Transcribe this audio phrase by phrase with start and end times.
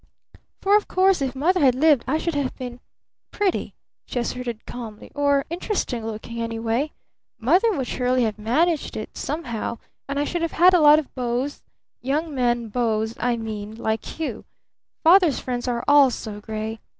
[0.63, 2.79] "For, of course, if Mother had lived I should have been
[3.29, 3.75] pretty,"
[4.07, 6.91] she asserted calmly, "or interesting looking, anyway.
[7.39, 9.77] Mother would surely have managed it somehow;
[10.09, 11.49] and I should have had a lot of beaux
[12.01, 14.43] young men beaux I mean, like you.
[15.03, 16.79] Father's friends are all so gray!